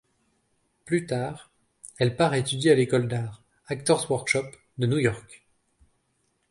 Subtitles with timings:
[0.85, 1.51] Plus tard,
[1.99, 4.45] elle part étudier à l'école d'arts, Actor's Workshop,
[4.79, 5.45] de New York.